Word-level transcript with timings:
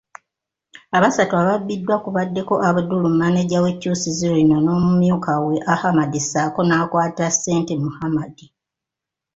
Abasatu 0.97 1.33
ababbiddwa 1.41 1.95
kubaddeko 2.03 2.53
Abdul, 2.69 3.03
maneja 3.21 3.57
w'ekkyusizo 3.63 4.27
lino 4.37 4.57
n'omumyukawe 4.61 5.55
Ahmed 5.73 6.11
ssaako 6.23 6.61
n'akwata 6.65 7.21
essente 7.29 7.73
Muhammad. 7.83 8.35